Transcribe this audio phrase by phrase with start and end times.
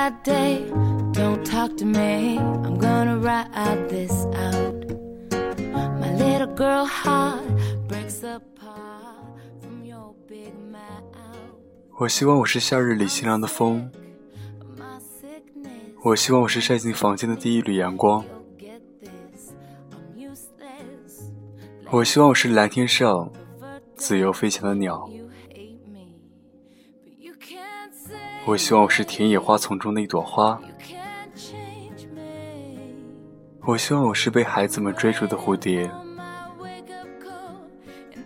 [0.00, 0.64] had a bad day,
[1.12, 2.38] don't talk to me.
[2.38, 4.74] I'm gonna ride this out.
[6.00, 7.44] My little girl heart
[7.86, 9.26] breaks apart
[9.60, 11.04] from your big mouth.
[11.98, 13.90] 我希望我是夏日里清凉的风，
[16.02, 18.24] 我希望我是晒进房间的第一缕阳光.
[21.90, 23.30] 我希望我是蓝天上
[23.96, 25.10] 自由飞翔的鸟，
[28.46, 30.60] 我希望我是田野花丛中的一朵花，
[33.62, 35.88] 我希望我是被孩子们追逐的蝴蝶，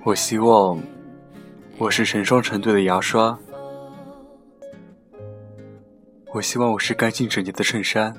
[0.04, 0.80] 我希望
[1.76, 3.38] 我是成双成对的牙刷，
[6.32, 8.16] 我希望我是干净整洁的衬衫，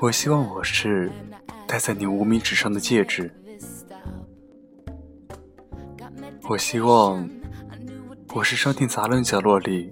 [0.00, 1.10] 我希望我是
[1.66, 3.30] 戴在你无名指上的戒指，
[6.48, 7.28] 我希望
[8.36, 9.90] 我是商店杂乱角落里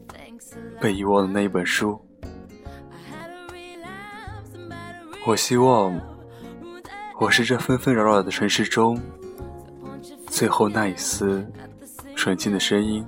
[0.78, 1.98] 被遗忘的那一本书。
[5.26, 5.98] 我希望
[7.18, 9.00] 我是这纷纷扰扰的城市中
[10.26, 11.50] 最后那一丝
[12.14, 13.02] 纯净的声音。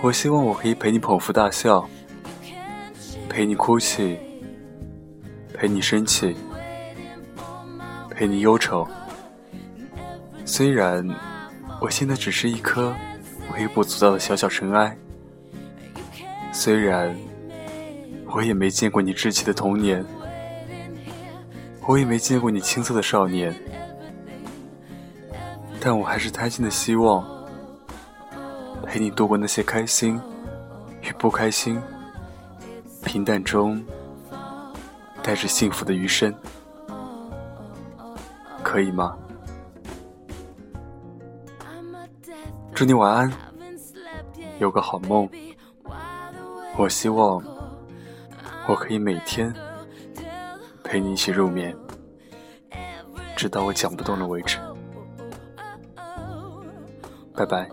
[0.00, 1.86] 我希望我可以陪你捧腹大笑
[3.28, 4.18] 陪你哭泣
[5.52, 6.34] 陪你生气
[8.08, 8.88] 陪你忧愁。
[10.46, 11.06] 虽然
[11.84, 12.94] 我现在只是一颗
[13.52, 14.96] 微不足道的小小尘埃，
[16.50, 17.14] 虽然
[18.34, 20.02] 我也没见过你稚气的童年，
[21.86, 23.54] 我也没见过你青涩的少年，
[25.78, 27.22] 但我还是贪心的希望
[28.86, 30.18] 陪你度过那些开心
[31.02, 31.78] 与不开心，
[33.04, 33.84] 平淡中
[35.22, 36.34] 带着幸福的余生，
[38.62, 39.14] 可以吗？
[42.74, 43.32] 祝你晚安，
[44.58, 45.28] 有个好梦。
[46.76, 47.40] 我希望
[48.66, 49.54] 我可以每天
[50.82, 51.76] 陪你一起入眠，
[53.36, 54.58] 直到我讲不动了为止。
[57.36, 57.70] 拜拜。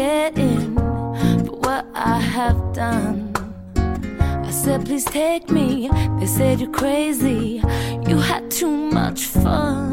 [0.00, 0.74] Get in
[1.44, 3.14] for what I have done.
[4.48, 5.90] I said, please take me.
[6.18, 7.62] They said, you're crazy.
[8.08, 9.84] You had too much fun.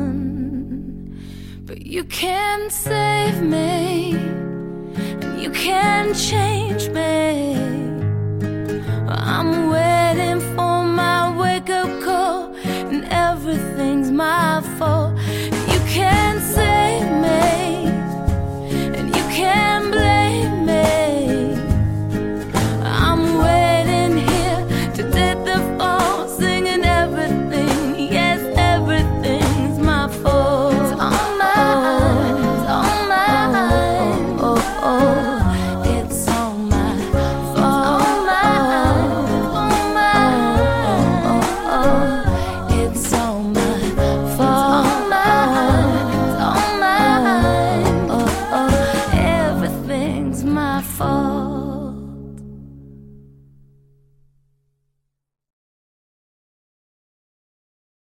[1.66, 4.16] But you can't save me.
[5.23, 7.12] And you can't change me.
[9.09, 9.66] I'm
[51.27, 51.66] love.